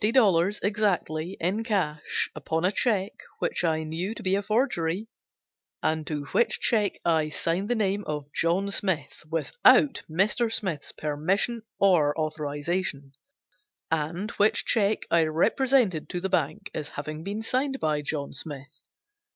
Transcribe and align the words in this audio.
00 0.00 0.52
cash 1.64 2.30
upon 2.36 2.64
a 2.64 2.70
check 2.70 3.10
which 3.40 3.64
I 3.64 3.82
knew 3.82 4.14
to 4.14 4.22
be 4.22 4.36
a 4.36 4.40
forgery, 4.44 5.08
and 5.82 6.06
to 6.06 6.26
which 6.26 6.60
check 6.60 7.00
I 7.04 7.28
signed 7.28 7.66
the 7.68 7.74
name 7.74 8.04
of 8.06 8.32
John 8.32 8.70
Smith, 8.70 9.24
without 9.28 10.02
Mr. 10.08 10.52
Smith's 10.52 10.92
permission 10.92 11.62
or 11.80 12.16
authorization, 12.16 13.14
and 13.90 14.30
which 14.36 14.64
check 14.64 15.00
I 15.10 15.24
represented 15.24 16.08
to 16.10 16.20
the 16.20 16.28
bank 16.28 16.70
as 16.72 16.90
having 16.90 17.24
been 17.24 17.42
signed 17.42 17.80
by 17.80 18.00
John 18.00 18.32
Smith. 18.32 18.84